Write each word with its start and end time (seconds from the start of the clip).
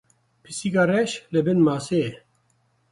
Pisîka 0.43 0.83
reş 0.89 1.11
li 1.31 1.41
bin 1.45 1.59
maseyê 1.65 1.99
ye. 2.03 2.11